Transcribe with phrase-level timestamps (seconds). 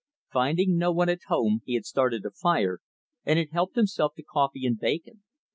[0.33, 2.79] Finding no one at home, he had started a fire,
[3.23, 5.21] and had helped himself to coffee and bacon.